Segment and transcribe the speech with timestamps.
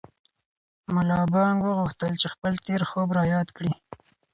[0.93, 3.73] ملا بانګ وغوښتل چې خپل تېر خوب را یاد کړي.